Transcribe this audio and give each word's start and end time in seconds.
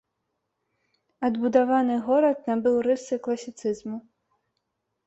Адбудаваны 1.29 1.95
горад 2.09 2.37
набыў 2.51 2.75
рысы 2.89 3.15
класіцызму. 3.27 3.97